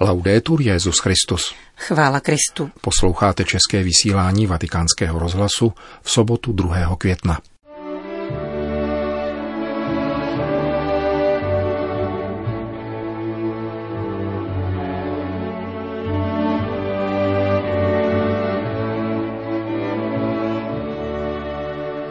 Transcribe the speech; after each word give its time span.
Laudetur 0.00 0.62
Jezus 0.62 0.98
Christus. 0.98 1.54
Chvála 1.76 2.20
Kristu. 2.20 2.70
Posloucháte 2.80 3.44
české 3.44 3.82
vysílání 3.82 4.46
Vatikánského 4.46 5.18
rozhlasu 5.18 5.72
v 6.02 6.10
sobotu 6.10 6.52
2. 6.52 6.96
května. 6.98 7.38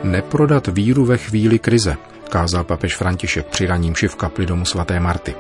Neprodat 0.04 0.68
víru 0.68 1.06
ve 1.06 1.18
chvíli 1.18 1.60
krize, 1.60 1.96
kázal 2.30 2.64
papež 2.64 2.96
František 2.96 3.46
při 3.48 3.68
raním 3.68 3.94
v 3.94 4.16
kapli 4.16 4.46
domu 4.46 4.66
svaté 4.66 5.00
Marty. 5.00 5.36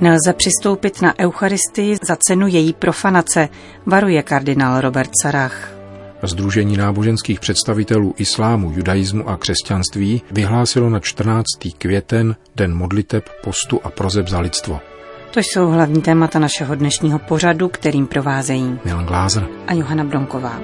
Nelze 0.00 0.32
přistoupit 0.32 1.02
na 1.02 1.18
Eucharistii 1.18 1.96
za 2.08 2.16
cenu 2.16 2.46
její 2.46 2.72
profanace, 2.72 3.48
varuje 3.86 4.22
kardinál 4.22 4.80
Robert 4.80 5.10
Sarach. 5.22 5.72
Združení 6.22 6.76
náboženských 6.76 7.40
představitelů 7.40 8.14
islámu, 8.16 8.72
judaismu 8.76 9.28
a 9.28 9.36
křesťanství 9.36 10.22
vyhlásilo 10.30 10.90
na 10.90 11.00
14. 11.00 11.44
květen 11.78 12.36
Den 12.56 12.74
modliteb, 12.74 13.28
postu 13.44 13.80
a 13.84 13.90
prozeb 13.90 14.28
za 14.28 14.40
lidstvo. 14.40 14.80
To 15.30 15.40
jsou 15.40 15.68
hlavní 15.68 16.02
témata 16.02 16.38
našeho 16.38 16.74
dnešního 16.74 17.18
pořadu, 17.18 17.68
kterým 17.68 18.06
provázejí 18.06 18.78
Milan 18.84 19.06
Glázer 19.06 19.48
a 19.66 19.74
Johana 19.74 20.04
Bronková. 20.04 20.60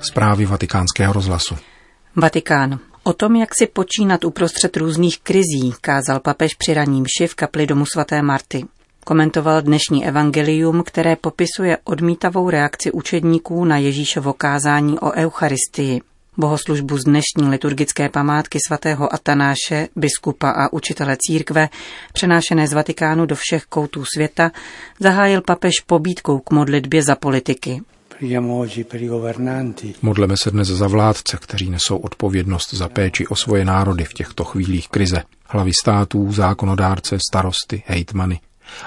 Zprávy 0.00 0.46
vatikánského 0.46 1.12
rozhlasu. 1.12 1.56
Vatikán. 2.20 2.78
O 3.02 3.12
tom, 3.12 3.36
jak 3.36 3.48
si 3.58 3.66
počínat 3.66 4.24
uprostřed 4.24 4.76
různých 4.76 5.18
krizí, 5.20 5.74
kázal 5.80 6.20
papež 6.20 6.54
při 6.54 6.74
raním 6.74 7.04
ši 7.18 7.26
v 7.26 7.34
kapli 7.34 7.66
domu 7.66 7.86
svaté 7.86 8.22
Marty. 8.22 8.64
Komentoval 9.04 9.62
dnešní 9.62 10.06
evangelium, 10.06 10.82
které 10.86 11.16
popisuje 11.16 11.78
odmítavou 11.84 12.50
reakci 12.50 12.92
učedníků 12.92 13.64
na 13.64 13.78
Ježíšovo 13.78 14.32
kázání 14.32 14.98
o 14.98 15.12
Eucharistii. 15.12 16.00
Bohoslužbu 16.36 16.98
z 16.98 17.04
dnešní 17.04 17.48
liturgické 17.48 18.08
památky 18.08 18.58
svatého 18.66 19.14
Atanáše, 19.14 19.88
biskupa 19.96 20.50
a 20.50 20.72
učitele 20.72 21.16
církve, 21.20 21.68
přenášené 22.12 22.68
z 22.68 22.72
Vatikánu 22.72 23.26
do 23.26 23.36
všech 23.36 23.64
koutů 23.64 24.04
světa, 24.14 24.50
zahájil 25.00 25.42
papež 25.42 25.74
pobídkou 25.86 26.38
k 26.38 26.50
modlitbě 26.50 27.02
za 27.02 27.14
politiky. 27.14 27.82
Modleme 30.02 30.36
se 30.36 30.50
dnes 30.50 30.68
za 30.68 30.86
vládce, 30.86 31.38
kteří 31.40 31.70
nesou 31.70 31.96
odpovědnost 31.96 32.74
za 32.74 32.88
péči 32.88 33.26
o 33.26 33.36
svoje 33.36 33.64
národy 33.64 34.04
v 34.04 34.14
těchto 34.14 34.44
chvílích 34.44 34.88
krize. 34.88 35.22
Hlavy 35.48 35.72
států, 35.82 36.32
zákonodárce, 36.32 37.18
starosty, 37.30 37.82
hejtmany. 37.86 38.40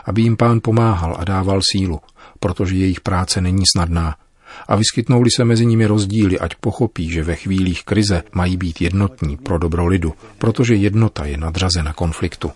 Aby 0.06 0.22
jim 0.22 0.38
pán 0.38 0.60
pomáhal 0.64 1.16
a 1.20 1.24
dával 1.24 1.60
sílu, 1.72 2.00
protože 2.40 2.76
jejich 2.76 3.02
práce 3.02 3.42
není 3.42 3.64
snadná. 3.76 4.16
A 4.68 4.76
vyskytnou-li 4.76 5.30
se 5.36 5.46
mezi 5.46 5.66
nimi 5.66 5.86
rozdíly, 5.86 6.40
ať 6.40 6.56
pochopí, 6.56 7.12
že 7.12 7.24
ve 7.24 7.36
chvílích 7.36 7.84
krize 7.84 8.24
mají 8.34 8.58
být 8.58 8.82
jednotní 8.82 9.38
pro 9.38 9.58
dobro 9.58 9.88
lidu, 9.88 10.14
protože 10.38 10.76
jednota 10.76 11.26
je 11.26 11.38
nadřazena 11.38 11.94
konfliktu. 11.94 12.52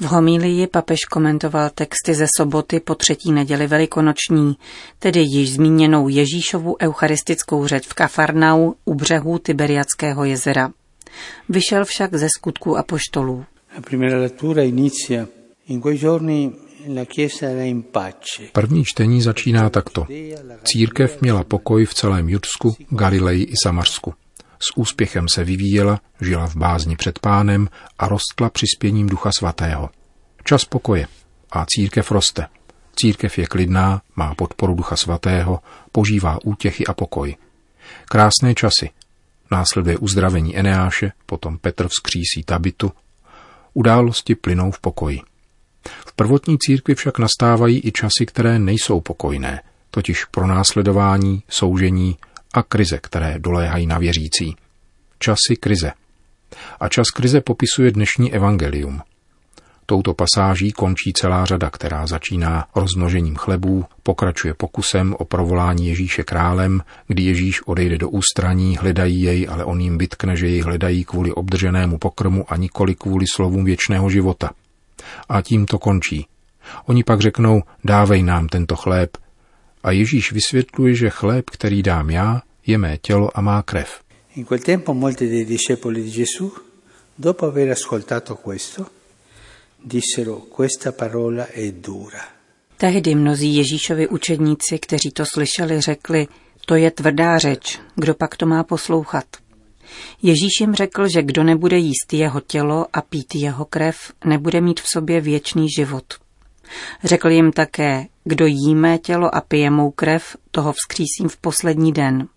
V 0.00 0.04
homílii 0.04 0.66
papež 0.66 0.98
komentoval 1.10 1.70
texty 1.70 2.14
ze 2.14 2.26
soboty 2.36 2.80
po 2.80 2.94
třetí 2.94 3.32
neděli 3.32 3.66
velikonoční, 3.66 4.54
tedy 4.98 5.20
již 5.20 5.52
zmíněnou 5.52 6.08
Ježíšovu 6.08 6.76
eucharistickou 6.82 7.66
řeč 7.66 7.86
v 7.86 7.94
Kafarnau 7.94 8.72
u 8.84 8.94
břehů 8.94 9.38
Tiberiackého 9.38 10.24
jezera. 10.24 10.72
Vyšel 11.48 11.84
však 11.84 12.14
ze 12.14 12.28
skutků 12.36 12.76
apoštolů. 12.76 13.44
První 18.52 18.84
čtení 18.84 19.22
začíná 19.22 19.70
takto. 19.70 20.06
Církev 20.64 21.20
měla 21.20 21.44
pokoj 21.44 21.84
v 21.84 21.94
celém 21.94 22.28
Judsku, 22.28 22.76
Galileji 22.90 23.44
i 23.44 23.52
Samarsku. 23.62 24.14
S 24.58 24.76
úspěchem 24.76 25.28
se 25.28 25.44
vyvíjela, 25.44 26.00
žila 26.20 26.46
v 26.46 26.56
bázni 26.56 26.96
před 26.96 27.18
pánem 27.18 27.68
a 27.98 28.08
rostla 28.08 28.50
přispěním 28.50 29.08
Ducha 29.08 29.30
Svatého. 29.38 29.90
Čas 30.44 30.64
pokoje 30.64 31.06
a 31.50 31.66
církev 31.68 32.10
roste. 32.10 32.46
Církev 32.96 33.38
je 33.38 33.46
klidná, 33.46 34.02
má 34.16 34.34
podporu 34.34 34.74
Ducha 34.74 34.96
Svatého, 34.96 35.60
požívá 35.92 36.38
útěchy 36.44 36.86
a 36.86 36.94
pokoj. 36.94 37.36
Krásné 38.04 38.54
časy. 38.54 38.90
Následuje 39.50 39.98
uzdravení 39.98 40.58
Eneáše, 40.58 41.12
potom 41.26 41.58
Petr 41.58 41.88
vzkřísí 41.88 42.42
Tabitu. 42.44 42.92
Události 43.74 44.34
plynou 44.34 44.70
v 44.70 44.80
pokoji. 44.80 45.20
V 46.06 46.12
prvotní 46.12 46.58
církvi 46.58 46.94
však 46.94 47.18
nastávají 47.18 47.86
i 47.86 47.92
časy, 47.92 48.26
které 48.26 48.58
nejsou 48.58 49.00
pokojné, 49.00 49.60
totiž 49.90 50.24
pronásledování, 50.24 51.42
soužení, 51.48 52.16
a 52.56 52.62
krize, 52.62 52.98
které 53.02 53.38
doléhají 53.38 53.86
na 53.86 53.98
věřící. 53.98 54.56
Časy 55.18 55.56
krize. 55.60 55.92
A 56.80 56.88
čas 56.88 57.04
krize 57.14 57.40
popisuje 57.40 57.90
dnešní 57.90 58.34
evangelium. 58.34 59.00
Touto 59.86 60.14
pasáží 60.14 60.72
končí 60.72 61.12
celá 61.12 61.44
řada, 61.44 61.70
která 61.70 62.06
začíná 62.06 62.66
rozmnožením 62.74 63.36
chlebů, 63.36 63.84
pokračuje 64.02 64.54
pokusem 64.54 65.14
o 65.18 65.24
provolání 65.24 65.88
Ježíše 65.88 66.22
králem, 66.22 66.82
kdy 67.06 67.22
Ježíš 67.22 67.62
odejde 67.66 67.98
do 67.98 68.08
ústraní, 68.08 68.76
hledají 68.76 69.22
jej, 69.22 69.46
ale 69.50 69.64
on 69.64 69.80
jim 69.80 69.98
vytkne, 69.98 70.36
že 70.36 70.46
jej 70.46 70.60
hledají 70.60 71.04
kvůli 71.04 71.32
obdrženému 71.32 71.98
pokrmu 71.98 72.52
a 72.52 72.56
nikoli 72.56 72.94
kvůli 72.94 73.24
slovům 73.34 73.64
věčného 73.64 74.10
života. 74.10 74.50
A 75.28 75.42
tím 75.42 75.66
to 75.66 75.78
končí. 75.78 76.26
Oni 76.86 77.04
pak 77.04 77.20
řeknou, 77.20 77.62
dávej 77.84 78.22
nám 78.22 78.48
tento 78.48 78.76
chléb, 78.76 79.16
a 79.86 79.90
Ježíš 79.90 80.32
vysvětluje, 80.32 80.94
že 80.94 81.10
chléb, 81.10 81.50
který 81.50 81.82
dám 81.82 82.10
já, 82.10 82.42
je 82.66 82.78
mé 82.78 82.98
tělo 82.98 83.30
a 83.34 83.40
má 83.40 83.62
krev. 83.62 84.00
In 84.36 84.44
quel 84.44 84.60
tempo 84.60 84.94
molti 84.94 85.28
dei 85.28 85.44
discepoli 85.44 86.02
di 86.02 86.10
Gesù, 86.10 86.52
dopo 87.18 87.46
aver 87.46 87.70
ascoltato 87.70 88.34
questo, 88.36 88.86
dissero 89.84 90.36
questa 90.36 90.92
parola 90.92 91.46
è 91.46 91.72
dura. 91.72 92.20
Tehdy 92.76 93.14
mnozí 93.14 93.56
Ježíšovi 93.56 94.08
učedníci, 94.08 94.78
kteří 94.78 95.10
to 95.10 95.24
slyšeli, 95.26 95.80
řekli, 95.80 96.28
to 96.66 96.74
je 96.74 96.90
tvrdá 96.90 97.38
řeč, 97.38 97.80
kdo 97.94 98.14
pak 98.14 98.36
to 98.36 98.46
má 98.46 98.64
poslouchat. 98.64 99.24
Ježíš 100.22 100.60
jim 100.60 100.74
řekl, 100.74 101.08
že 101.08 101.22
kdo 101.22 101.44
nebude 101.44 101.78
jíst 101.78 102.12
jeho 102.12 102.40
tělo 102.40 102.86
a 102.92 103.02
pít 103.02 103.34
jeho 103.34 103.64
krev, 103.64 104.12
nebude 104.24 104.60
mít 104.60 104.80
v 104.80 104.88
sobě 104.88 105.20
věčný 105.20 105.66
život. 105.76 106.04
Řekl 107.04 107.30
jim 107.30 107.52
také, 107.52 108.06
kdo 108.24 108.46
jí 108.46 108.74
mé 108.74 108.98
tělo 108.98 109.34
a 109.34 109.40
pije 109.40 109.70
mou 109.70 109.90
krev, 109.90 110.36
toho 110.50 110.72
vzkřísím 110.72 111.28
v 111.28 111.36
poslední 111.36 111.92
den. 111.92 112.28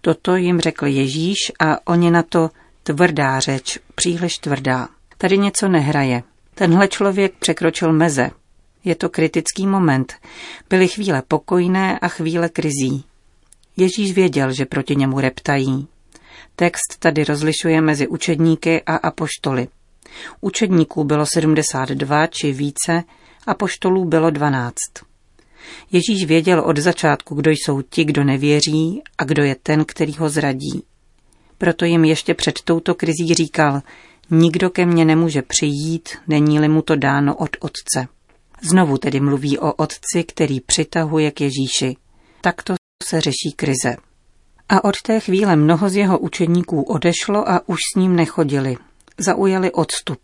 Toto 0.00 0.36
jim 0.36 0.60
řekl 0.60 0.86
Ježíš 0.86 1.36
a 1.60 1.88
oni 1.88 2.10
na 2.10 2.22
to 2.22 2.50
tvrdá 2.82 3.40
řeč, 3.40 3.78
příliš 3.94 4.38
tvrdá. 4.38 4.88
Tady 5.18 5.38
něco 5.38 5.68
nehraje. 5.68 6.22
Tenhle 6.54 6.88
člověk 6.88 7.34
překročil 7.38 7.92
meze. 7.92 8.30
Je 8.84 8.94
to 8.94 9.08
kritický 9.08 9.66
moment. 9.66 10.14
Byly 10.70 10.88
chvíle 10.88 11.22
pokojné 11.28 11.98
a 11.98 12.08
chvíle 12.08 12.48
krizí. 12.48 13.04
Ježíš 13.76 14.12
věděl, 14.12 14.52
že 14.52 14.64
proti 14.64 14.96
němu 14.96 15.20
reptají. 15.20 15.88
Text 16.56 16.96
tady 16.98 17.24
rozlišuje 17.24 17.80
mezi 17.80 18.08
učedníky 18.08 18.82
a 18.82 18.96
apoštoly. 18.96 19.68
Učedníků 20.40 21.04
bylo 21.04 21.26
72 21.26 22.26
či 22.26 22.52
více, 22.52 23.02
apoštolů 23.46 24.04
bylo 24.04 24.30
12. 24.30 24.76
Ježíš 25.92 26.24
věděl 26.26 26.60
od 26.60 26.78
začátku, 26.78 27.34
kdo 27.34 27.50
jsou 27.50 27.82
ti, 27.82 28.04
kdo 28.04 28.24
nevěří 28.24 29.02
a 29.18 29.24
kdo 29.24 29.42
je 29.42 29.56
ten, 29.62 29.84
který 29.84 30.12
ho 30.14 30.28
zradí. 30.28 30.82
Proto 31.58 31.84
jim 31.84 32.04
ještě 32.04 32.34
před 32.34 32.60
touto 32.64 32.94
krizí 32.94 33.34
říkal, 33.34 33.82
nikdo 34.30 34.70
ke 34.70 34.86
mně 34.86 35.04
nemůže 35.04 35.42
přijít, 35.42 36.08
není-li 36.28 36.68
mu 36.68 36.82
to 36.82 36.96
dáno 36.96 37.36
od 37.36 37.50
Otce. 37.60 38.08
Znovu 38.62 38.98
tedy 38.98 39.20
mluví 39.20 39.58
o 39.58 39.72
Otci, 39.72 40.24
který 40.26 40.60
přitahuje 40.60 41.30
k 41.30 41.40
Ježíši. 41.40 41.96
Takto 42.40 42.74
se 43.02 43.20
řeší 43.20 43.52
krize. 43.56 43.96
A 44.68 44.84
od 44.84 45.02
té 45.02 45.20
chvíle 45.20 45.56
mnoho 45.56 45.88
z 45.88 45.96
jeho 45.96 46.18
učeníků 46.18 46.82
odešlo 46.82 47.50
a 47.50 47.68
už 47.68 47.78
s 47.94 47.98
ním 47.98 48.16
nechodili. 48.16 48.76
Zaujali 49.18 49.72
odstup. 49.72 50.20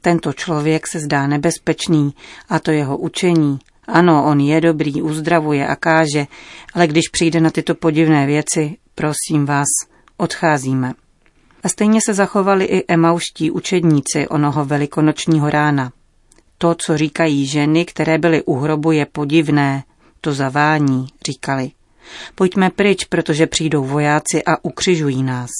Tento 0.00 0.32
člověk 0.32 0.86
se 0.86 1.00
zdá 1.00 1.26
nebezpečný 1.26 2.14
a 2.48 2.58
to 2.58 2.70
jeho 2.70 2.98
učení, 2.98 3.58
ano, 3.88 4.24
on 4.24 4.40
je 4.40 4.60
dobrý, 4.60 5.02
uzdravuje 5.02 5.66
a 5.66 5.76
káže, 5.76 6.26
ale 6.74 6.86
když 6.86 7.08
přijde 7.08 7.40
na 7.40 7.50
tyto 7.50 7.74
podivné 7.74 8.26
věci, 8.26 8.76
prosím 8.94 9.46
vás, 9.46 9.66
odcházíme. 10.16 10.92
A 11.62 11.68
stejně 11.68 12.00
se 12.06 12.14
zachovali 12.14 12.64
i 12.64 12.84
emauští 12.88 13.50
učedníci 13.50 14.28
onoho 14.28 14.64
velikonočního 14.64 15.50
rána. 15.50 15.92
To, 16.58 16.74
co 16.86 16.98
říkají 16.98 17.46
ženy, 17.46 17.84
které 17.84 18.18
byly 18.18 18.42
u 18.42 18.54
hrobu, 18.54 18.92
je 18.92 19.06
podivné, 19.06 19.84
to 20.20 20.32
zavání, 20.34 21.06
říkali. 21.26 21.70
Pojďme 22.34 22.70
pryč, 22.70 23.04
protože 23.04 23.46
přijdou 23.46 23.84
vojáci 23.84 24.44
a 24.44 24.64
ukřižují 24.64 25.22
nás. 25.22 25.50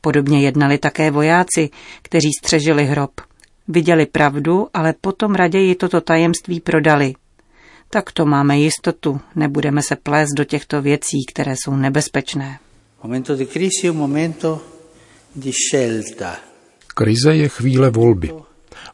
Podobně 0.00 0.40
jednali 0.40 0.78
také 0.78 1.10
vojáci, 1.10 1.70
kteří 2.02 2.28
střežili 2.40 2.84
hrob. 2.84 3.20
Viděli 3.68 4.06
pravdu, 4.06 4.68
ale 4.74 4.94
potom 5.00 5.34
raději 5.34 5.74
toto 5.74 6.00
tajemství 6.00 6.60
prodali. 6.60 7.14
Tak 7.94 8.12
to 8.12 8.26
máme 8.26 8.58
jistotu, 8.58 9.20
nebudeme 9.36 9.82
se 9.82 9.96
plést 9.96 10.30
do 10.36 10.44
těchto 10.44 10.82
věcí, 10.82 11.26
které 11.28 11.54
jsou 11.56 11.76
nebezpečné. 11.76 12.58
Momento 13.02 13.36
di 13.36 13.46
crisi 13.46 13.90
un 13.90 13.96
momento 13.96 14.62
di 15.36 15.52
scelta. 15.52 16.36
Krize 16.94 17.36
je 17.36 17.48
chvíle 17.48 17.90
volby. 17.90 18.32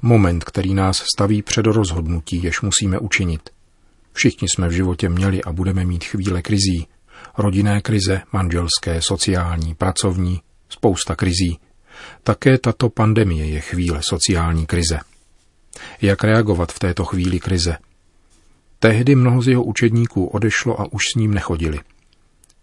Moment, 0.03 0.45
který 0.45 0.75
nás 0.75 1.05
staví 1.15 1.43
před 1.43 1.67
rozhodnutí, 1.67 2.43
jež 2.43 2.61
musíme 2.61 2.99
učinit. 2.99 3.51
Všichni 4.13 4.49
jsme 4.49 4.69
v 4.69 4.73
životě 4.73 5.09
měli 5.09 5.43
a 5.43 5.53
budeme 5.53 5.85
mít 5.85 6.05
chvíle 6.05 6.43
krizí. 6.43 6.87
Rodinné 7.39 7.81
krize, 7.81 8.23
manželské, 8.33 9.03
sociální, 9.03 9.75
pracovní, 9.75 10.41
spousta 10.69 11.17
krizí. 11.17 11.59
Také 12.23 12.59
tato 12.59 12.89
pandemie 12.89 13.47
je 13.47 13.61
chvíle 13.61 14.01
sociální 14.03 14.67
krize. 14.67 14.99
Jak 16.03 16.25
reagovat 16.25 16.73
v 16.73 16.79
této 16.79 17.05
chvíli 17.05 17.41
krize? 17.41 17.77
Tehdy 18.79 19.15
mnoho 19.15 19.43
z 19.43 19.49
jeho 19.49 19.65
učedníků 19.65 20.27
odešlo 20.27 20.81
a 20.81 20.93
už 20.93 21.03
s 21.13 21.15
ním 21.15 21.35
nechodili. 21.35 21.81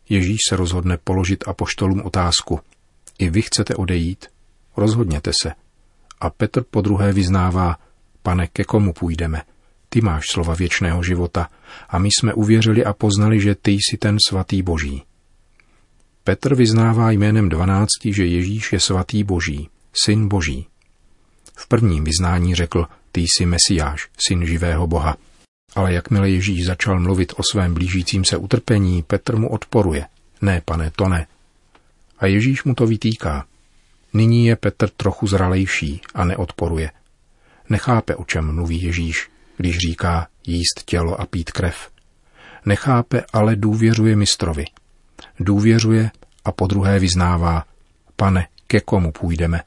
Ježíš 0.09 0.39
se 0.49 0.55
rozhodne 0.55 0.97
položit 1.03 1.47
apoštolům 1.47 2.01
otázku. 2.01 2.59
I 3.19 3.29
vy 3.29 3.41
chcete 3.41 3.75
odejít? 3.75 4.25
Rozhodněte 4.77 5.31
se. 5.41 5.51
A 6.19 6.29
Petr 6.29 6.63
po 6.63 6.81
druhé 6.81 7.13
vyznává, 7.13 7.77
pane, 8.23 8.47
ke 8.47 8.63
komu 8.63 8.93
půjdeme? 8.93 9.41
Ty 9.89 10.01
máš 10.01 10.23
slova 10.31 10.55
věčného 10.55 11.03
života 11.03 11.49
a 11.89 11.99
my 11.99 12.07
jsme 12.07 12.33
uvěřili 12.33 12.85
a 12.85 12.93
poznali, 12.93 13.39
že 13.39 13.55
ty 13.55 13.71
jsi 13.71 13.97
ten 13.97 14.17
svatý 14.27 14.61
boží. 14.61 15.03
Petr 16.23 16.55
vyznává 16.55 17.11
jménem 17.11 17.49
dvanácti, 17.49 18.13
že 18.13 18.25
Ježíš 18.25 18.73
je 18.73 18.79
svatý 18.79 19.23
boží, 19.23 19.69
syn 20.05 20.27
boží. 20.27 20.67
V 21.55 21.67
prvním 21.67 22.03
vyznání 22.03 22.55
řekl, 22.55 22.87
ty 23.11 23.21
jsi 23.21 23.45
mesiáš, 23.45 24.09
syn 24.27 24.45
živého 24.45 24.87
boha. 24.87 25.17
Ale 25.75 25.93
jakmile 25.93 26.29
Ježíš 26.29 26.65
začal 26.65 26.99
mluvit 26.99 27.33
o 27.37 27.41
svém 27.51 27.73
blížícím 27.73 28.25
se 28.25 28.37
utrpení, 28.37 29.03
Petr 29.03 29.35
mu 29.35 29.49
odporuje. 29.49 30.05
Ne, 30.41 30.61
pane, 30.65 30.91
to 30.95 31.09
ne. 31.09 31.27
A 32.19 32.25
Ježíš 32.25 32.63
mu 32.63 32.75
to 32.75 32.87
vytýká. 32.87 33.45
Nyní 34.13 34.45
je 34.45 34.55
Petr 34.55 34.89
trochu 34.89 35.27
zralejší 35.27 36.01
a 36.13 36.25
neodporuje. 36.25 36.91
Nechápe, 37.69 38.15
o 38.15 38.25
čem 38.25 38.55
mluví 38.55 38.83
Ježíš, 38.83 39.29
když 39.57 39.77
říká 39.77 40.27
jíst 40.47 40.83
tělo 40.85 41.21
a 41.21 41.25
pít 41.25 41.51
krev. 41.51 41.89
Nechápe, 42.65 43.23
ale 43.33 43.55
důvěřuje 43.55 44.15
mistrovi. 44.15 44.65
Důvěřuje 45.39 46.11
a 46.45 46.51
po 46.51 46.67
druhé 46.67 46.99
vyznává, 46.99 47.63
pane, 48.15 48.47
ke 48.67 48.79
komu 48.81 49.11
půjdeme? 49.11 49.61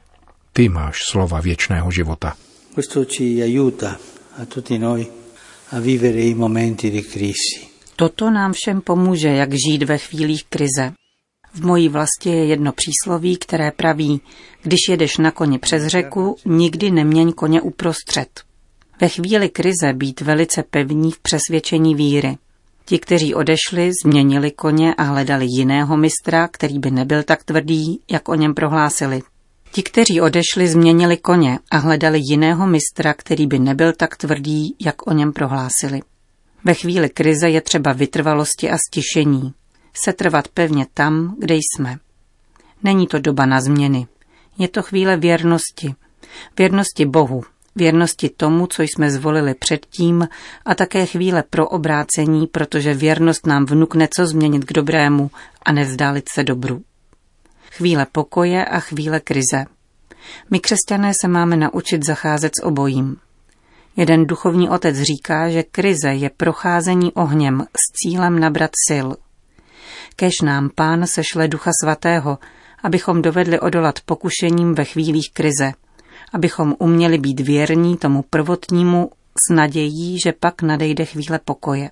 Ty 0.53 0.69
máš 0.69 0.99
slova 1.11 1.41
věčného 1.41 1.91
života. 1.91 2.37
Questo 2.75 3.05
ci 3.05 3.43
aiuta 3.43 3.97
a 4.43 4.45
tutti 4.45 4.79
noi 4.79 5.18
a 5.71 5.81
vivere 5.81 6.21
i 6.21 6.35
momenti 6.35 6.91
di 6.91 7.03
crisi. 7.03 7.69
Toto 7.97 8.31
nám 8.31 8.53
všem 8.53 8.81
pomůže, 8.81 9.29
jak 9.29 9.51
žít 9.53 9.83
ve 9.83 9.99
chvílích 9.99 10.45
krize. 10.45 10.93
V 11.55 11.67
mojí 11.67 11.89
vlasti 11.89 12.29
je 12.29 12.45
jedno 12.45 12.73
přísloví, 12.73 13.37
které 13.37 13.71
praví, 13.71 14.21
když 14.63 14.79
jedeš 14.89 15.17
na 15.17 15.31
koni 15.31 15.59
přes 15.59 15.87
řeku, 15.87 16.37
nikdy 16.45 16.91
neměň 16.91 17.33
koně 17.33 17.61
uprostřed. 17.61 18.29
Ve 19.01 19.09
chvíli 19.09 19.49
krize 19.49 19.93
být 19.93 20.21
velice 20.21 20.63
pevní 20.63 21.13
v 21.13 21.19
přesvědčení 21.19 21.95
víry. 21.95 22.37
Ti, 22.85 22.99
kteří 22.99 23.35
odešli, 23.35 23.91
změnili 24.05 24.51
koně 24.51 24.95
a 24.95 25.03
hledali 25.03 25.47
jiného 25.49 25.97
mistra, 25.97 26.49
který 26.49 26.79
by 26.79 26.91
nebyl 26.91 27.23
tak 27.23 27.45
tvrdý, 27.45 28.01
jak 28.11 28.29
o 28.29 28.35
něm 28.35 28.55
prohlásili. 28.55 29.23
Ti, 29.79 29.83
kteří 29.83 30.21
odešli, 30.21 30.69
změnili 30.69 31.17
koně 31.17 31.59
a 31.71 31.77
hledali 31.77 32.21
jiného 32.23 32.67
mistra, 32.67 33.15
který 33.15 33.47
by 33.47 33.59
nebyl 33.59 33.93
tak 33.93 34.17
tvrdý, 34.17 34.77
jak 34.81 35.07
o 35.07 35.13
něm 35.13 35.33
prohlásili. 35.33 36.01
Ve 36.65 36.75
chvíli 36.75 37.09
krize 37.09 37.51
je 37.51 37.61
třeba 37.61 37.93
vytrvalosti 37.93 38.71
a 38.71 38.79
stišení. 38.79 39.55
Setrvat 40.05 40.49
pevně 40.49 40.87
tam, 40.95 41.37
kde 41.39 41.55
jsme. 41.55 41.99
Není 42.83 43.07
to 43.07 43.19
doba 43.19 43.47
na 43.47 43.61
změny. 43.61 44.07
Je 44.59 44.69
to 44.69 44.83
chvíle 44.83 45.17
věrnosti. 45.17 45.95
Věrnosti 46.59 47.07
Bohu, 47.07 47.45
věrnosti 47.77 48.29
tomu, 48.37 48.67
co 48.67 48.83
jsme 48.83 49.11
zvolili 49.11 49.55
předtím 49.55 50.29
a 50.65 50.75
také 50.75 51.07
chvíle 51.07 51.45
pro 51.51 51.69
obrácení, 51.69 52.47
protože 52.47 52.95
věrnost 52.95 53.47
nám 53.47 53.67
vnukne 53.67 54.09
co 54.17 54.27
změnit 54.27 54.65
k 54.65 54.73
dobrému 54.73 55.31
a 55.63 55.73
nevzdálit 55.73 56.25
se 56.35 56.45
dobru 56.45 56.83
chvíle 57.79 58.07
pokoje 58.13 58.65
a 58.65 58.81
chvíle 58.81 59.21
krize. 59.21 59.67
My 60.51 60.61
křesťané 60.61 61.13
se 61.21 61.29
máme 61.29 61.57
naučit 61.57 62.05
zacházet 62.05 62.53
s 62.61 62.63
obojím. 62.63 63.17
Jeden 63.97 64.27
duchovní 64.27 64.69
otec 64.69 64.97
říká, 64.97 65.51
že 65.51 65.63
krize 65.63 66.09
je 66.09 66.31
procházení 66.31 67.13
ohněm 67.13 67.61
s 67.61 67.93
cílem 67.93 68.39
nabrat 68.39 68.71
sil. 68.87 69.07
Kež 70.17 70.35
nám 70.43 70.71
pán 70.75 71.07
sešle 71.07 71.49
ducha 71.49 71.71
svatého, 71.83 72.39
abychom 72.83 73.23
dovedli 73.23 73.61
odolat 73.61 74.01
pokušením 74.05 74.75
ve 74.75 74.85
chvílích 74.85 75.31
krize, 75.33 75.73
abychom 76.33 76.75
uměli 76.79 77.19
být 77.19 77.41
věrní 77.41 77.97
tomu 77.97 78.23
prvotnímu 78.31 79.11
s 79.49 79.55
nadějí, 79.55 80.19
že 80.21 80.33
pak 80.33 80.63
nadejde 80.63 81.05
chvíle 81.05 81.39
pokoje. 81.45 81.91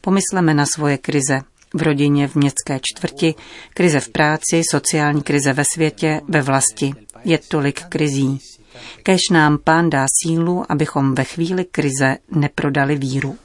Pomysleme 0.00 0.54
na 0.54 0.66
svoje 0.66 0.98
krize, 0.98 1.40
v 1.74 1.82
rodině, 1.82 2.28
v 2.28 2.34
městské 2.34 2.80
čtvrti, 2.82 3.34
krize 3.74 4.00
v 4.00 4.08
práci, 4.08 4.62
sociální 4.70 5.22
krize 5.22 5.52
ve 5.52 5.64
světě, 5.74 6.20
ve 6.28 6.42
vlasti. 6.42 6.92
Je 7.24 7.38
tolik 7.38 7.82
krizí. 7.82 8.38
Kež 9.02 9.20
nám 9.32 9.58
pán 9.58 9.90
dá 9.90 10.06
sílu, 10.22 10.64
abychom 10.68 11.14
ve 11.14 11.24
chvíli 11.24 11.64
krize 11.64 12.16
neprodali 12.30 12.96
víru. 12.96 13.36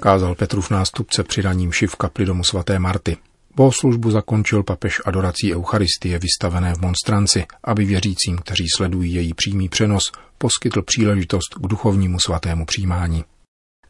Kázal 0.00 0.34
Petrův 0.34 0.70
nástupce 0.70 1.22
při 1.22 1.42
raním 1.42 1.72
šiv 1.72 1.96
kapli 1.96 2.26
domu 2.26 2.44
svaté 2.44 2.78
Marty. 2.78 3.16
Bohoslužbu 3.58 4.10
zakončil 4.10 4.62
papež 4.62 5.00
adorací 5.04 5.54
Eucharistie 5.54 6.18
vystavené 6.18 6.74
v 6.74 6.80
monstranci, 6.80 7.46
aby 7.64 7.84
věřícím, 7.84 8.38
kteří 8.38 8.66
sledují 8.76 9.14
její 9.14 9.34
přímý 9.34 9.68
přenos, 9.68 10.12
poskytl 10.38 10.82
příležitost 10.82 11.54
k 11.54 11.66
duchovnímu 11.66 12.20
svatému 12.20 12.66
přijímání. 12.66 13.24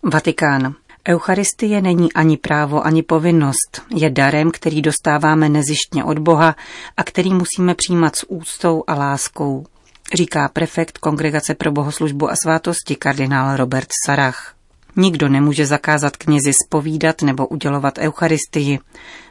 Vatikán. 0.03 0.75
Eucharistie 1.09 1.83
není 1.83 2.13
ani 2.13 2.37
právo, 2.37 2.87
ani 2.87 3.03
povinnost. 3.03 3.83
Je 3.97 4.11
darem, 4.11 4.51
který 4.51 4.83
dostáváme 4.83 5.49
nezištně 5.49 6.05
od 6.05 6.19
Boha 6.19 6.57
a 6.97 7.05
který 7.05 7.35
musíme 7.35 7.75
přijímat 7.75 8.17
s 8.17 8.31
úctou 8.31 8.85
a 8.87 8.95
láskou, 8.95 9.67
říká 10.15 10.49
prefekt 10.49 10.99
Kongregace 10.99 11.55
pro 11.55 11.73
bohoslužbu 11.73 12.31
a 12.31 12.35
svátosti 12.43 12.97
kardinál 12.97 13.57
Robert 13.57 13.89
Sarach. 14.07 14.58
Nikdo 15.01 15.29
nemůže 15.29 15.67
zakázat 15.67 16.17
knězi 16.17 16.53
spovídat 16.67 17.23
nebo 17.23 17.47
udělovat 17.47 17.99
eucharistii, 17.99 18.79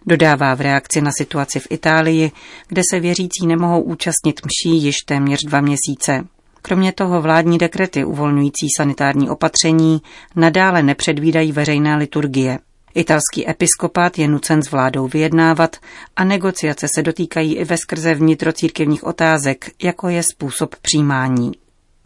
dodává 0.06 0.56
v 0.56 0.62
reakci 0.62 1.02
na 1.02 1.12
situaci 1.18 1.60
v 1.60 1.68
Itálii, 1.70 2.32
kde 2.68 2.82
se 2.92 3.00
věřící 3.00 3.48
nemohou 3.48 3.82
účastnit 3.82 4.42
mší 4.46 4.84
již 4.84 4.96
téměř 5.06 5.44
dva 5.44 5.62
měsíce. 5.62 6.26
Kromě 6.62 6.92
toho 6.92 7.22
vládní 7.22 7.58
dekrety 7.58 8.06
uvolňující 8.06 8.68
sanitární 8.78 9.30
opatření 9.30 10.02
nadále 10.36 10.84
nepředvídají 10.84 11.52
veřejné 11.52 11.96
liturgie. 11.96 12.60
Italský 12.96 13.50
episkopát 13.50 14.20
je 14.20 14.28
nucen 14.28 14.64
s 14.64 14.72
vládou 14.72 15.08
vyjednávat 15.08 15.76
a 16.16 16.24
negociace 16.24 16.88
se 16.96 17.02
dotýkají 17.02 17.56
i 17.56 17.64
ve 17.64 17.78
skrze 17.78 18.14
vnitrocírkevních 18.14 19.04
otázek, 19.04 19.72
jako 19.84 20.10
je 20.10 20.24
způsob 20.34 20.76
přijímání. 20.76 21.52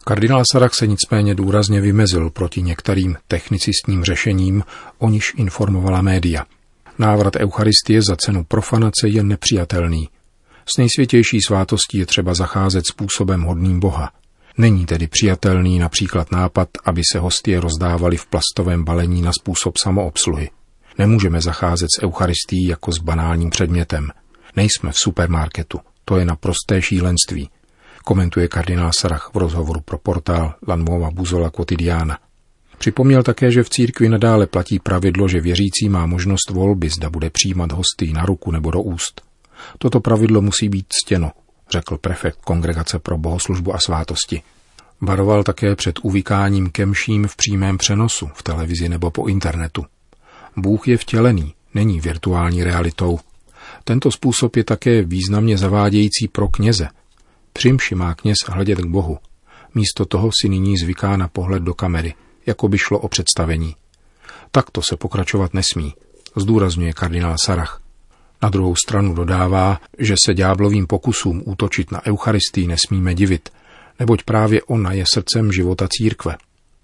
Kardinál 0.04 0.42
Sarach 0.52 0.74
se 0.74 0.86
nicméně 0.86 1.34
důrazně 1.34 1.80
vymezil 1.80 2.30
proti 2.30 2.62
některým 2.62 3.16
technicistním 3.28 4.04
řešením, 4.04 4.64
o 4.98 5.08
niž 5.08 5.34
informovala 5.36 6.02
média. 6.02 6.44
Návrat 6.98 7.36
Eucharistie 7.36 8.02
za 8.02 8.16
cenu 8.16 8.44
profanace 8.44 9.08
je 9.08 9.22
nepřijatelný. 9.22 10.08
S 10.74 10.78
nejsvětější 10.78 11.40
svátostí 11.46 11.98
je 11.98 12.06
třeba 12.06 12.34
zacházet 12.34 12.86
způsobem 12.86 13.42
hodným 13.42 13.80
Boha. 13.80 14.12
Není 14.58 14.86
tedy 14.86 15.08
přijatelný 15.08 15.78
například 15.78 16.32
nápad, 16.32 16.68
aby 16.84 17.02
se 17.12 17.18
hostie 17.18 17.60
rozdávali 17.60 18.16
v 18.16 18.26
plastovém 18.26 18.84
balení 18.84 19.22
na 19.22 19.32
způsob 19.32 19.76
samoobsluhy. 19.76 20.50
Nemůžeme 20.98 21.40
zacházet 21.40 21.88
s 21.98 22.02
Eucharistií 22.02 22.66
jako 22.66 22.92
s 22.92 22.98
banálním 22.98 23.50
předmětem. 23.50 24.08
Nejsme 24.56 24.92
v 24.92 24.98
supermarketu. 24.98 25.80
To 26.04 26.16
je 26.16 26.24
naprosté 26.24 26.82
šílenství 26.82 27.50
komentuje 28.04 28.48
kardinál 28.48 28.90
Sarach 28.98 29.30
v 29.34 29.36
rozhovoru 29.36 29.80
pro 29.80 29.98
portál 29.98 30.54
La 30.68 30.76
Nuova 30.76 31.10
Buzola 31.10 31.50
Quotidiana. 31.50 32.18
Připomněl 32.78 33.22
také, 33.22 33.50
že 33.50 33.62
v 33.62 33.70
církvi 33.70 34.08
nadále 34.08 34.46
platí 34.46 34.78
pravidlo, 34.78 35.28
že 35.28 35.40
věřící 35.40 35.88
má 35.88 36.06
možnost 36.06 36.50
volby, 36.50 36.88
zda 36.88 37.10
bude 37.10 37.30
přijímat 37.30 37.72
hosty 37.72 38.12
na 38.12 38.24
ruku 38.24 38.50
nebo 38.50 38.70
do 38.70 38.82
úst. 38.82 39.22
Toto 39.78 40.00
pravidlo 40.00 40.42
musí 40.42 40.68
být 40.68 40.86
ctěno, 40.88 41.30
řekl 41.70 41.98
prefekt 41.98 42.38
Kongregace 42.40 42.98
pro 42.98 43.18
bohoslužbu 43.18 43.74
a 43.74 43.78
svátosti. 43.78 44.42
Varoval 45.00 45.44
také 45.44 45.76
před 45.76 45.98
uvykáním 46.02 46.70
kemším 46.70 47.26
v 47.26 47.36
přímém 47.36 47.78
přenosu 47.78 48.28
v 48.34 48.42
televizi 48.42 48.88
nebo 48.88 49.10
po 49.10 49.26
internetu. 49.26 49.84
Bůh 50.56 50.88
je 50.88 50.96
vtělený, 50.96 51.54
není 51.74 52.00
virtuální 52.00 52.64
realitou. 52.64 53.18
Tento 53.84 54.10
způsob 54.10 54.56
je 54.56 54.64
také 54.64 55.02
významně 55.02 55.58
zavádějící 55.58 56.28
pro 56.28 56.48
kněze. 56.48 56.88
Přimši 57.52 57.94
má 57.94 58.14
kněz 58.14 58.36
hledět 58.48 58.78
k 58.78 58.86
Bohu. 58.86 59.18
Místo 59.74 60.04
toho 60.04 60.30
si 60.40 60.48
nyní 60.48 60.76
zvyká 60.76 61.16
na 61.16 61.28
pohled 61.28 61.62
do 61.62 61.74
kamery, 61.74 62.14
jako 62.46 62.68
by 62.68 62.78
šlo 62.78 62.98
o 62.98 63.08
představení. 63.08 63.76
Takto 64.50 64.82
se 64.82 64.96
pokračovat 64.96 65.54
nesmí, 65.54 65.94
zdůrazňuje 66.36 66.92
kardinál 66.92 67.36
Sarach. 67.44 67.80
Na 68.42 68.48
druhou 68.48 68.76
stranu 68.76 69.14
dodává, 69.14 69.80
že 69.98 70.14
se 70.24 70.34
ďáblovým 70.34 70.86
pokusům 70.86 71.42
útočit 71.44 71.92
na 71.92 72.06
Eucharistii 72.06 72.66
nesmíme 72.66 73.14
divit, 73.14 73.48
neboť 73.98 74.22
právě 74.22 74.62
ona 74.62 74.92
je 74.92 75.04
srdcem 75.12 75.52
života 75.52 75.88
církve. 75.90 76.36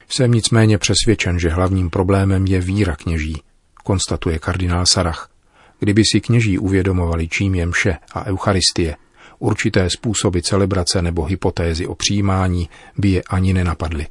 Jsem 0.09 0.33
nicméně 0.33 0.79
přesvědčen, 0.79 1.39
že 1.39 1.49
hlavním 1.49 1.91
problémem 1.91 2.47
je 2.47 2.61
víra 2.61 2.97
kněží, 2.97 3.43
konstatuje 3.85 4.39
kardinál 4.39 4.87
Sarach. 4.87 5.31
Kdyby 5.79 6.03
si 6.13 6.21
kněží 6.21 6.59
uvědomovali, 6.59 7.29
čím 7.29 7.55
je 7.55 7.67
mše 7.67 7.97
a 8.13 8.27
Eucharistie, 8.27 8.97
určité 9.39 9.91
způsoby 9.91 10.39
celebrace 10.39 11.03
nebo 11.03 11.25
hypotézy 11.25 11.87
o 11.87 11.95
přijímání 11.95 12.69
by 12.99 13.09
je 13.09 13.23
ani 13.23 13.53
nenapadly. 13.53 14.07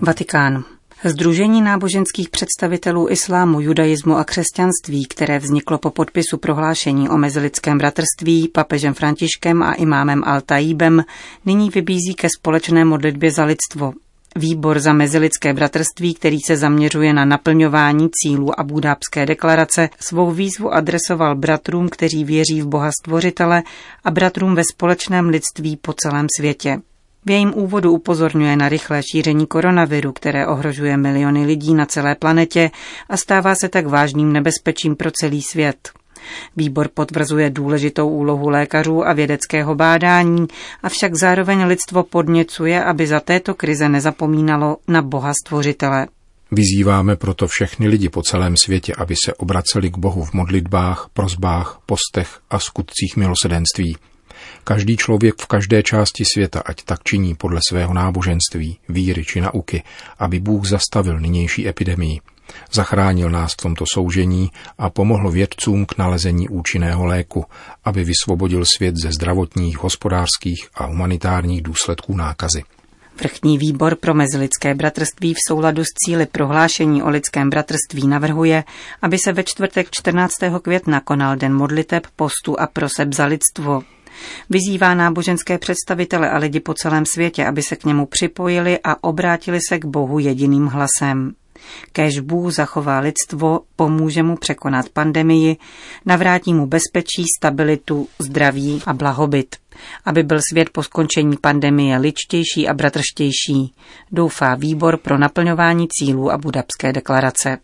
Vatikán. 0.00 0.64
Združení 1.04 1.62
náboženských 1.62 2.30
představitelů 2.30 3.10
islámu, 3.10 3.60
judaismu 3.60 4.16
a 4.16 4.24
křesťanství, 4.24 5.06
které 5.06 5.38
vzniklo 5.38 5.78
po 5.78 5.90
podpisu 5.90 6.38
prohlášení 6.38 7.08
o 7.08 7.16
mezilidském 7.16 7.78
bratrství 7.78 8.48
papežem 8.48 8.94
Františkem 8.94 9.62
a 9.62 9.74
imámem 9.74 10.20
Al-Taibem, 10.20 11.04
nyní 11.44 11.70
vybízí 11.70 12.14
ke 12.14 12.28
společné 12.38 12.84
modlitbě 12.84 13.30
za 13.30 13.44
lidstvo. 13.44 13.92
Výbor 14.36 14.78
za 14.78 14.92
mezilidské 14.92 15.54
bratrství, 15.54 16.14
který 16.14 16.38
se 16.46 16.56
zaměřuje 16.56 17.12
na 17.12 17.24
naplňování 17.24 18.08
cílů 18.12 18.60
a 18.60 18.62
Budábské 18.62 19.26
deklarace, 19.26 19.88
svou 20.00 20.30
výzvu 20.30 20.74
adresoval 20.74 21.36
bratrům, 21.36 21.88
kteří 21.88 22.24
věří 22.24 22.62
v 22.62 22.66
Boha 22.66 22.90
Stvořitele 23.00 23.62
a 24.04 24.10
bratrům 24.10 24.54
ve 24.54 24.62
společném 24.72 25.28
lidství 25.28 25.76
po 25.76 25.92
celém 25.92 26.26
světě. 26.38 26.78
V 27.26 27.30
jejím 27.30 27.52
úvodu 27.54 27.92
upozorňuje 27.92 28.56
na 28.56 28.68
rychlé 28.68 29.02
šíření 29.02 29.46
koronaviru, 29.46 30.12
které 30.12 30.46
ohrožuje 30.46 30.96
miliony 30.96 31.46
lidí 31.46 31.74
na 31.74 31.86
celé 31.86 32.14
planetě 32.14 32.70
a 33.08 33.16
stává 33.16 33.54
se 33.54 33.68
tak 33.68 33.86
vážným 33.86 34.32
nebezpečím 34.32 34.96
pro 34.96 35.10
celý 35.10 35.42
svět. 35.42 35.90
Výbor 36.56 36.88
potvrzuje 36.94 37.50
důležitou 37.50 38.08
úlohu 38.08 38.48
lékařů 38.48 39.06
a 39.06 39.12
vědeckého 39.12 39.74
bádání, 39.74 40.46
avšak 40.82 41.14
zároveň 41.14 41.64
lidstvo 41.64 42.02
podněcuje, 42.02 42.84
aby 42.84 43.06
za 43.06 43.20
této 43.20 43.54
krize 43.54 43.88
nezapomínalo 43.88 44.76
na 44.88 45.02
Boha 45.02 45.32
stvořitele. 45.44 46.06
Vyzýváme 46.50 47.16
proto 47.16 47.46
všechny 47.46 47.88
lidi 47.88 48.08
po 48.08 48.22
celém 48.22 48.56
světě, 48.56 48.92
aby 48.98 49.14
se 49.24 49.34
obraceli 49.34 49.90
k 49.90 49.98
Bohu 49.98 50.24
v 50.24 50.32
modlitbách, 50.32 51.08
prozbách, 51.12 51.78
postech 51.86 52.38
a 52.50 52.58
skutcích 52.58 53.16
milosedenství. 53.16 53.96
Každý 54.64 54.96
člověk 54.96 55.34
v 55.42 55.46
každé 55.46 55.82
části 55.82 56.24
světa, 56.34 56.62
ať 56.66 56.82
tak 56.82 57.02
činí 57.02 57.34
podle 57.34 57.60
svého 57.68 57.94
náboženství, 57.94 58.78
víry 58.88 59.24
či 59.24 59.40
nauky, 59.40 59.82
aby 60.18 60.40
Bůh 60.40 60.66
zastavil 60.66 61.20
nynější 61.20 61.68
epidemii. 61.68 62.20
Zachránil 62.72 63.30
nás 63.30 63.52
v 63.52 63.62
tomto 63.62 63.84
soužení 63.92 64.50
a 64.78 64.90
pomohl 64.90 65.30
vědcům 65.30 65.86
k 65.86 65.98
nalezení 65.98 66.48
účinného 66.48 67.06
léku, 67.06 67.44
aby 67.84 68.04
vysvobodil 68.04 68.64
svět 68.76 68.94
ze 69.02 69.12
zdravotních, 69.12 69.78
hospodářských 69.78 70.68
a 70.74 70.86
humanitárních 70.86 71.62
důsledků 71.62 72.16
nákazy. 72.16 72.62
Vrchní 73.20 73.58
výbor 73.58 73.96
pro 73.96 74.14
mezilidské 74.14 74.74
bratrství 74.74 75.34
v 75.34 75.48
souladu 75.48 75.84
s 75.84 75.88
cíly 76.04 76.26
prohlášení 76.26 77.02
o 77.02 77.08
lidském 77.08 77.50
bratrství 77.50 78.06
navrhuje, 78.06 78.64
aby 79.02 79.18
se 79.18 79.32
ve 79.32 79.44
čtvrtek 79.44 79.88
14. 79.90 80.34
května 80.62 81.00
konal 81.00 81.36
den 81.36 81.54
modliteb, 81.54 82.06
postu 82.16 82.60
a 82.60 82.66
proseb 82.66 83.12
za 83.12 83.24
lidstvo. 83.24 83.82
Vyzývá 84.50 84.94
náboženské 84.94 85.58
představitele 85.58 86.30
a 86.30 86.38
lidi 86.38 86.60
po 86.60 86.74
celém 86.74 87.06
světě, 87.06 87.46
aby 87.46 87.62
se 87.62 87.76
k 87.76 87.84
němu 87.84 88.06
připojili 88.06 88.78
a 88.84 89.04
obrátili 89.04 89.58
se 89.68 89.78
k 89.78 89.84
Bohu 89.84 90.18
jediným 90.18 90.66
hlasem. 90.66 91.32
Kéž 91.92 92.20
Bůh 92.20 92.52
zachová 92.52 92.98
lidstvo, 92.98 93.60
pomůže 93.76 94.22
mu 94.22 94.36
překonat 94.36 94.88
pandemii, 94.88 95.56
navrátí 96.06 96.54
mu 96.54 96.66
bezpečí, 96.66 97.24
stabilitu, 97.38 98.08
zdraví 98.18 98.82
a 98.86 98.92
blahobyt, 98.92 99.56
aby 100.04 100.22
byl 100.22 100.38
svět 100.52 100.70
po 100.70 100.82
skončení 100.82 101.36
pandemie 101.36 101.98
ličtější 101.98 102.68
a 102.68 102.74
bratrštější, 102.74 103.74
doufá 104.12 104.54
výbor 104.54 104.96
pro 104.96 105.18
naplňování 105.18 105.86
cílů 105.88 106.30
a 106.30 106.38
budapské 106.38 106.92
deklarace. 106.92 107.58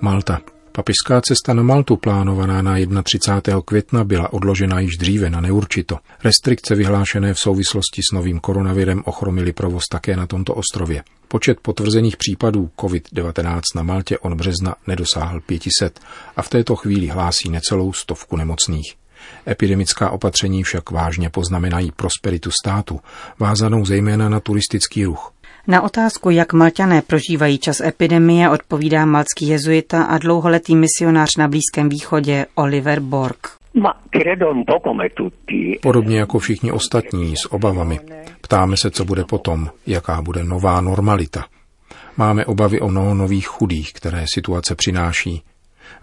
Malta. 0.00 0.53
Papižská 0.76 1.20
cesta 1.20 1.54
na 1.54 1.62
Maltu 1.62 1.96
plánovaná 1.96 2.62
na 2.62 3.02
31. 3.02 3.60
května 3.64 4.04
byla 4.04 4.32
odložena 4.32 4.80
již 4.80 4.96
dříve 4.96 5.30
na 5.30 5.40
neurčito. 5.40 5.98
Restrikce 6.24 6.74
vyhlášené 6.74 7.34
v 7.34 7.38
souvislosti 7.38 8.00
s 8.10 8.12
novým 8.12 8.40
koronavirem 8.40 9.02
ochromily 9.04 9.52
provoz 9.52 9.82
také 9.90 10.16
na 10.16 10.26
tomto 10.26 10.54
ostrově. 10.54 11.02
Počet 11.28 11.60
potvrzených 11.60 12.16
případů 12.16 12.70
COVID-19 12.78 13.60
na 13.74 13.82
Maltě 13.82 14.18
od 14.18 14.34
března 14.34 14.74
nedosáhl 14.86 15.40
500 15.40 16.00
a 16.36 16.42
v 16.42 16.48
této 16.48 16.76
chvíli 16.76 17.06
hlásí 17.06 17.50
necelou 17.50 17.92
stovku 17.92 18.36
nemocných. 18.36 18.94
Epidemická 19.48 20.10
opatření 20.10 20.62
však 20.62 20.90
vážně 20.90 21.30
poznamenají 21.30 21.92
prosperitu 21.92 22.50
státu, 22.50 23.00
vázanou 23.38 23.84
zejména 23.84 24.28
na 24.28 24.40
turistický 24.40 25.04
ruch. 25.04 25.32
Na 25.66 25.82
otázku, 25.82 26.30
jak 26.30 26.52
Malťané 26.52 27.02
prožívají 27.02 27.58
čas 27.58 27.80
epidemie, 27.80 28.50
odpovídá 28.50 29.04
malcký 29.06 29.48
jezuita 29.48 30.02
a 30.02 30.18
dlouholetý 30.18 30.76
misionář 30.76 31.36
na 31.38 31.48
Blízkém 31.48 31.88
východě 31.88 32.46
Oliver 32.54 33.00
Borg. 33.00 33.38
Podobně 35.82 36.18
jako 36.18 36.38
všichni 36.38 36.72
ostatní 36.72 37.36
s 37.36 37.52
obavami. 37.52 38.00
Ptáme 38.40 38.76
se, 38.76 38.90
co 38.90 39.04
bude 39.04 39.24
potom, 39.24 39.70
jaká 39.86 40.22
bude 40.22 40.44
nová 40.44 40.80
normalita. 40.80 41.44
Máme 42.16 42.44
obavy 42.44 42.80
o 42.80 42.88
mnoho 42.88 43.14
nových 43.14 43.46
chudých, 43.46 43.92
které 43.92 44.24
situace 44.34 44.74
přináší. 44.74 45.42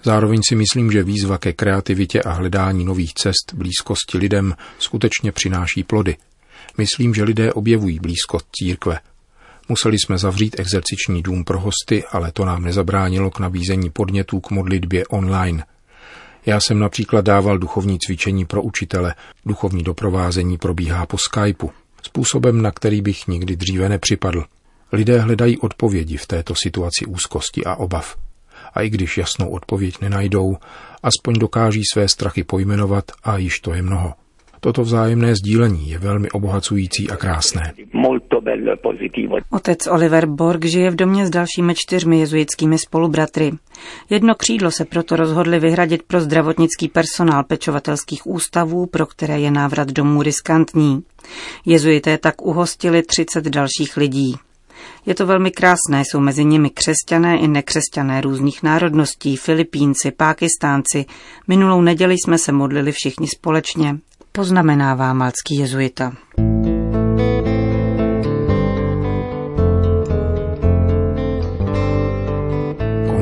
Zároveň 0.03 0.41
si 0.49 0.55
myslím, 0.55 0.91
že 0.91 1.03
výzva 1.03 1.37
ke 1.37 1.53
kreativitě 1.53 2.21
a 2.21 2.31
hledání 2.31 2.85
nových 2.85 3.13
cest 3.13 3.53
blízkosti 3.53 4.17
lidem 4.17 4.55
skutečně 4.79 5.31
přináší 5.31 5.83
plody. 5.83 6.15
Myslím, 6.77 7.13
že 7.13 7.23
lidé 7.23 7.53
objevují 7.53 7.99
blízkost 7.99 8.47
církve– 8.51 8.99
Museli 9.71 9.97
jsme 9.99 10.17
zavřít 10.17 10.59
exerciční 10.59 11.21
dům 11.21 11.43
pro 11.43 11.59
hosty, 11.59 12.03
ale 12.11 12.31
to 12.31 12.45
nám 12.45 12.63
nezabránilo 12.63 13.31
k 13.31 13.39
nabízení 13.39 13.89
podnětů 13.89 14.39
k 14.39 14.51
modlitbě 14.51 15.07
online. 15.07 15.65
Já 16.45 16.59
jsem 16.59 16.79
například 16.79 17.25
dával 17.25 17.57
duchovní 17.57 17.97
cvičení 17.99 18.45
pro 18.45 18.61
učitele, 18.61 19.15
duchovní 19.45 19.83
doprovázení 19.83 20.57
probíhá 20.57 21.05
po 21.05 21.17
Skypeu, 21.17 21.69
způsobem, 22.03 22.61
na 22.61 22.71
který 22.71 23.01
bych 23.01 23.27
nikdy 23.27 23.55
dříve 23.55 23.89
nepřipadl. 23.89 24.43
Lidé 24.91 25.19
hledají 25.19 25.57
odpovědi 25.57 26.17
v 26.17 26.27
této 26.27 26.55
situaci 26.55 27.05
úzkosti 27.05 27.65
a 27.65 27.75
obav. 27.75 28.17
A 28.73 28.81
i 28.81 28.89
když 28.89 29.17
jasnou 29.17 29.49
odpověď 29.49 30.01
nenajdou, 30.01 30.57
aspoň 31.03 31.33
dokáží 31.39 31.81
své 31.93 32.07
strachy 32.07 32.43
pojmenovat 32.43 33.11
a 33.23 33.37
již 33.37 33.59
to 33.59 33.73
je 33.73 33.81
mnoho. 33.81 34.13
Toto 34.59 34.81
vzájemné 34.81 35.35
sdílení 35.35 35.89
je 35.89 35.99
velmi 35.99 36.29
obohacující 36.31 37.09
a 37.09 37.15
krásné. 37.15 37.73
Otec 39.49 39.87
Oliver 39.87 40.25
Borg 40.25 40.65
žije 40.65 40.91
v 40.91 40.95
domě 40.95 41.27
s 41.27 41.29
dalšími 41.29 41.73
čtyřmi 41.75 42.19
jezuitskými 42.19 42.77
spolubratry. 42.77 43.51
Jedno 44.09 44.35
křídlo 44.35 44.71
se 44.71 44.85
proto 44.85 45.15
rozhodli 45.15 45.59
vyhradit 45.59 46.03
pro 46.03 46.21
zdravotnický 46.21 46.87
personál 46.87 47.43
pečovatelských 47.43 48.27
ústavů, 48.27 48.85
pro 48.85 49.05
které 49.05 49.39
je 49.39 49.51
návrat 49.51 49.91
domů 49.91 50.21
riskantní. 50.21 51.03
Jezuité 51.65 52.17
tak 52.17 52.41
uhostili 52.41 53.03
30 53.03 53.45
dalších 53.45 53.97
lidí. 53.97 54.35
Je 55.05 55.15
to 55.15 55.25
velmi 55.25 55.51
krásné, 55.51 56.01
jsou 56.01 56.19
mezi 56.19 56.45
nimi 56.45 56.69
křesťané 56.69 57.39
i 57.39 57.47
nekřesťané 57.47 58.21
různých 58.21 58.63
národností, 58.63 59.37
Filipínci, 59.37 60.11
Pákistánci. 60.11 61.05
Minulou 61.47 61.81
neděli 61.81 62.13
jsme 62.13 62.37
se 62.37 62.51
modlili 62.51 62.91
všichni 62.91 63.27
společně 63.27 63.97
poznamenává 64.31 65.13
malcký 65.13 65.57
jezuita. 65.57 66.13